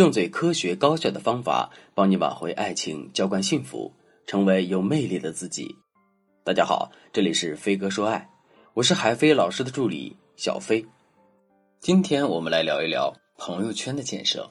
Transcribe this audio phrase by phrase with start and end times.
[0.00, 3.92] 用最科学高效的方法帮你挽回爱情，浇灌幸福，
[4.26, 5.76] 成为有魅力的自己。
[6.42, 8.30] 大家好，这里是飞哥说爱，
[8.72, 10.86] 我是海飞老师的助理小飞。
[11.80, 14.50] 今天我们来聊一聊朋友圈的建设，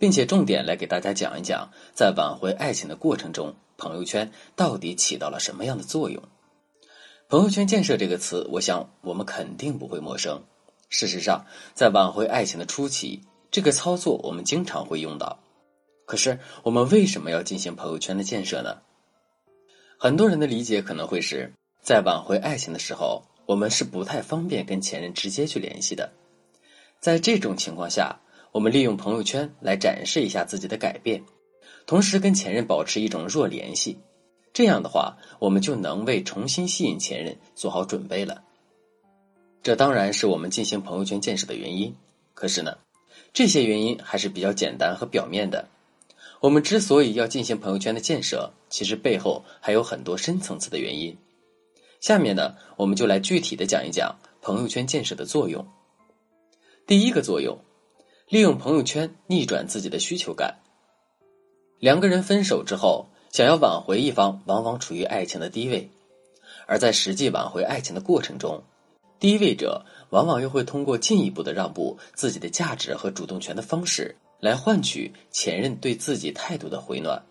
[0.00, 6.20] 并且重点来给大家讲一讲，在挽回爱情的过程中，朋友圈到底起到了什么样的作用。
[7.28, 10.42] 朋友圈建设这个词，我想我们肯定不会陌生。
[10.88, 13.22] 事实上，在挽回爱情的初期，
[13.52, 15.38] 这个操作我们经常会用到，
[16.06, 18.78] 可是我们为什么要进行朋友圈的建设呢？
[19.98, 21.52] 很多人的理解可能会是
[21.82, 26.10] 在挽回爱情的时候，我们是不太方便跟前任直接去联系的。
[26.98, 28.18] 在这种情况下，
[28.52, 31.22] 我们利用朋友圈来展示一下自己的改变，
[31.86, 33.98] 同时跟前任保持一种弱联系，
[34.54, 38.42] 这样的话，我们就能为重新吸引前任做好准备了。
[39.62, 41.94] 这当然是我们进行朋友圈建设的原因，
[42.32, 42.78] 可是呢？
[43.32, 45.68] 这些原因还是比较简单和表面的。
[46.40, 51.16] 我们之所以要进行朋友圈的建设，其实背后还有很多深层次的原因。
[52.00, 55.68] 下面呢，我们就来具体的讲一讲朋友圈建设的作用。
[56.84, 57.58] 第一个作用，
[58.28, 60.58] 利用朋友圈逆转自己的需求感。
[61.78, 65.90] 两个人分手之后，想要挽回一方，往往处于爱情的低位，
[66.66, 68.64] 而在实际挽回爱情的过程中。
[69.22, 77.22] 低位者往往又会通过进一步的让步自己的价值和主动权的方式，来换取前任对自己态度的回暖。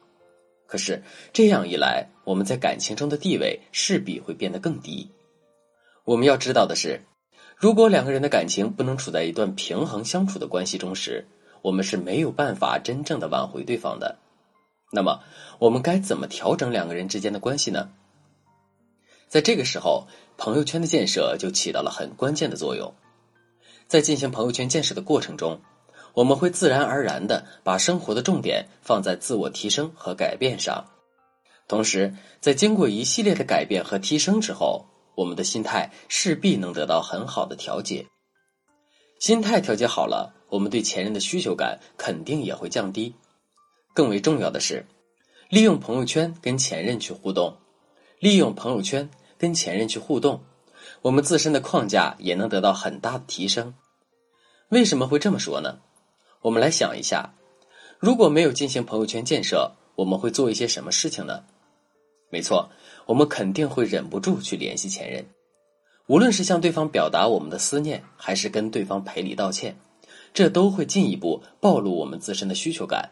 [0.67, 1.03] 可是
[1.33, 5.11] 这样一来，我们在感情中的地位势必会变得更低。
[6.05, 7.01] 我们要知道的是，
[7.57, 11.27] 如果两个人的感情不能处在一段平衡相处的关系中时，
[11.61, 14.17] 我们是没有办法真正的挽回对方的。
[14.93, 15.19] 那么，
[15.59, 17.89] 我们该怎么调整两个人之间的关系呢？
[19.27, 22.93] 在这个时候，朋友圈的建设就起到了很关键的作用。
[23.87, 25.59] 在进行朋友圈建设的过程中，
[26.13, 30.85] 我们会自然而然的把生活的重点放在自我提升和改变上。
[31.67, 34.85] 同时，在经过一系列的改变和提升之后，
[35.15, 38.05] 我们的心态势必能得到很好的调节。
[39.19, 43.13] 心态调节好了，我们对前任的需求感肯定也会降低。
[43.93, 44.85] 更为重要的是，
[45.49, 47.57] 利用朋友圈跟前任去互动，
[48.19, 49.09] 利用朋友圈。
[49.41, 50.43] 跟前任去互动，
[51.01, 53.73] 我们自身的框架也能得到很大的提升。
[54.69, 55.79] 为什么会这么说呢？
[56.43, 57.33] 我们来想一下，
[57.97, 61.43] 如果没有进行朋友圈建设，我们会做一些什么事情呢？
[62.29, 62.69] 没错，
[63.07, 65.25] 我们肯定会忍不住去联系前任，
[66.05, 69.75] 无论是向对方表达我们的思念，还是跟对方赔礼道歉，
[70.35, 73.09] 这都会进一步暴露我们自身的需求感。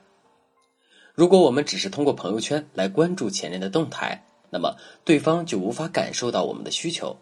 [1.16, 7.15] 如果我们只是通过朋友圈来关注前任的动态，那么对方就无法感受到我们的需求，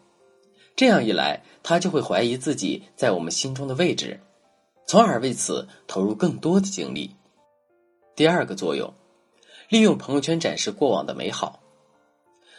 [0.75, 4.19] 这样一来，他就会怀疑自己在我们心中的位置，
[4.85, 7.15] 从而为此投入更多的精力。
[8.15, 8.93] 第二个作用，
[9.69, 11.59] 利用朋友圈展示过往的美好，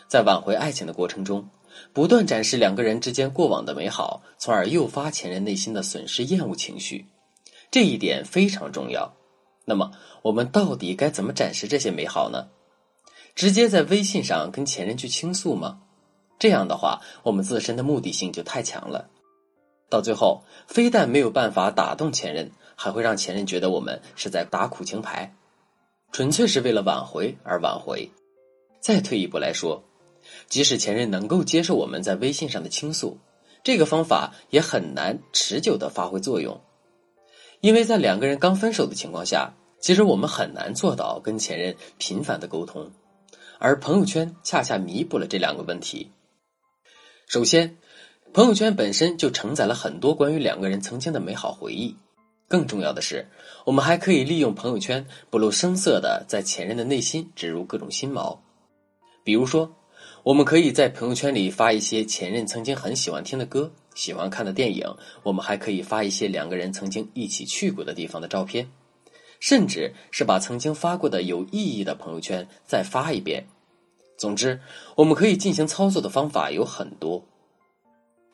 [0.06, 1.48] 在挽回爱情的过程中，
[1.92, 7.06] 不断展示两个人之间过往的美好，从而诱发前任内心的损失厌恶情绪，
[7.70, 9.14] 这一点非常重要。
[9.64, 9.90] 那么，
[10.22, 12.48] 我们到底该怎么展示这些美好呢？
[13.38, 15.78] 直接在微信上跟前任去倾诉吗？
[16.40, 19.08] 这样的话，我们自身的目的性就太强了，
[19.88, 25.32] 到最后非但没有办法打动前任，还会让前任觉得我们是在打苦情牌，
[26.10, 28.10] 纯粹是为了挽回而挽回。
[28.80, 29.84] 再退一步来说，
[30.48, 33.16] 即使前任能够接受我们在微信上的倾诉，
[33.62, 36.60] 这个方法也很难持久的发挥作用，
[37.60, 42.90] 因为在两个人刚分手的情况下，其实我们很难做到跟前任频繁的沟通。
[43.58, 46.10] 而朋友圈恰恰弥补了这两个问题。
[47.26, 47.76] 首先，
[48.32, 51.96] 朋友圈本身就承载了很多关于两个人曾经的美好回忆。
[52.46, 53.28] 更重要的是，
[53.66, 58.38] 我们还可以利用朋友圈不露声色的在前任的内心植入各种心锚。
[59.22, 59.76] 比如说，
[60.22, 64.86] 我们可以在朋友圈里发一些前任曾经很喜欢听的歌、喜欢看的电影。
[65.22, 68.70] 我们还可以发一些两个人曾经一起去过的地方的照片。
[69.40, 73.46] 甚至是把曾经发过的有意义的朋友圈再发一遍。
[74.16, 74.60] 总之，
[74.96, 77.24] 我们可以进行操作的方法有很多。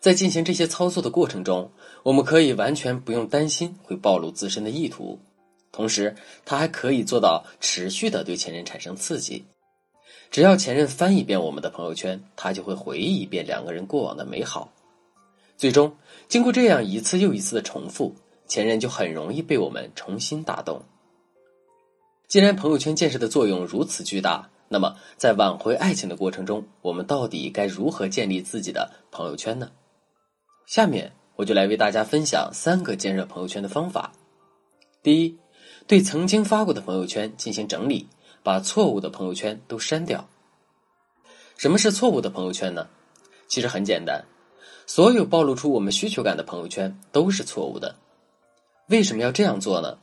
[0.00, 1.70] 在进行这些操作的过程中，
[2.02, 5.18] 我们可以完全不用担心会暴露自身的意图，
[5.72, 6.14] 同时，
[6.44, 9.44] 它还可以做到持续的对前任产生刺激。
[10.30, 14.72] 只要前任翻一遍我们的朋友圈，他就会回忆一遍两个人过往的美好。
[15.56, 15.96] 最终，
[16.28, 18.14] 经过这样一次又一次的重复，
[18.46, 20.82] 前任就很容易被我们重新打动。
[22.34, 29.70] 既然朋友圈建设的作用如此巨大，那么在挽回爱情的过程中，我们到底该如何建立自己的朋友圈呢？
[30.66, 34.10] 下面我就来为大家分享三个建设朋友圈的方法。
[35.00, 35.38] 第一，
[35.86, 38.08] 对曾经发过的朋友圈进行整理，
[38.42, 40.28] 把错误的朋友圈都删掉。
[41.56, 42.88] 什么是错误的朋友圈呢？
[43.46, 44.24] 其实很简单，
[44.88, 47.94] 所有暴露出我们需求感的朋友圈都是错误的。
[48.88, 49.98] 为什么要这样做呢？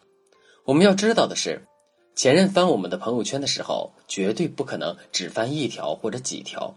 [0.63, 1.67] 我们要知道的是，
[2.13, 6.75] 前任翻我们的朋友圈的时候，绝对不可能只翻一条或者几条，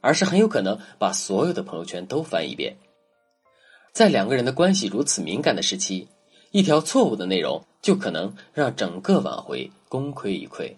[0.00, 2.76] 而是很有可能把所有的朋友圈都翻一遍。
[3.92, 6.06] 在两个人的关系如此敏感的时期，
[6.52, 10.72] 一条错误的内容就可能让整个挽回功亏一篑。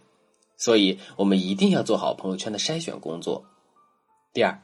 [0.56, 3.44] 所以，我们一定要做好朋友圈的筛选工作。
[4.32, 4.58] 第二，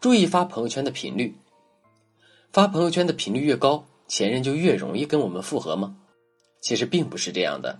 [0.00, 1.34] 注意发朋友圈的频率。
[2.52, 5.96] 发朋友圈的频率越高，前任就越容易跟我们复合吗？
[6.60, 7.78] 其实并不是这样的。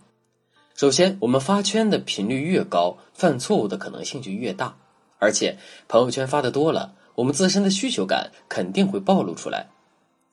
[0.75, 4.77] 首先，我们发圈的频率越高，犯错误的可能性就越大。
[5.19, 9.69] 而且，朋友圈发的多了，我们自身的需求感肯定会暴露出来。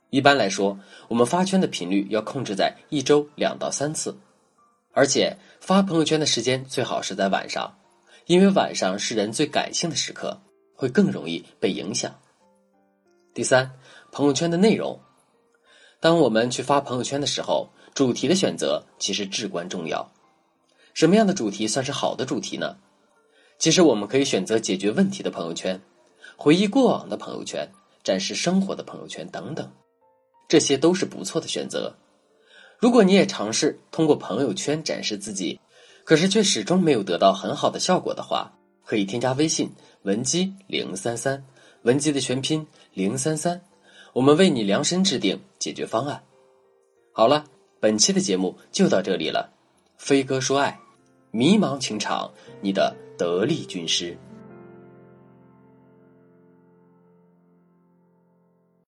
[0.09, 4.17] 一般来说，我们发圈的频率要控制在一周两到三次。
[4.91, 7.77] 而且发朋友圈的时间最好是在晚上，
[8.25, 10.41] 因为晚上是人最感性的时刻，
[10.73, 12.15] 会更容易被影响。
[13.35, 13.69] 第三，
[14.11, 14.99] 朋友圈的内容，
[15.99, 20.09] 当我们去发朋友圈的时候，主题的选择其实至关重要。
[20.93, 22.75] 什么样的主题算是好的主题呢？
[23.57, 25.79] 其实我们可以选择解决问题的朋友圈、
[26.37, 27.69] 回忆过往的朋友圈、
[28.03, 29.69] 展示生活的朋友圈等等，
[30.47, 31.93] 这些都是不错的选择。
[32.77, 35.59] 如果你也尝试通过朋友圈展示自己，
[36.05, 38.51] 可是却始终没有得到很好的效果的话，
[38.85, 39.69] 可以添加微信
[40.03, 41.43] 文姬零三三，
[41.81, 43.61] 文姬的全拼零三三，
[44.13, 46.23] 我们为你量身制定解决方案。
[47.11, 47.43] 好了，
[47.81, 49.53] 本期的节目就到这里了。
[49.99, 50.79] 飞哥说爱，
[51.29, 52.31] 迷茫情场，
[52.61, 54.17] 你的得力军师。